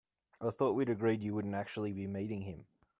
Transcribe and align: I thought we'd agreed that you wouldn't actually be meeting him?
I 0.41 0.49
thought 0.49 0.73
we'd 0.73 0.89
agreed 0.89 1.19
that 1.19 1.23
you 1.25 1.35
wouldn't 1.35 1.53
actually 1.53 1.91
be 1.93 2.07
meeting 2.07 2.41
him? 2.41 2.65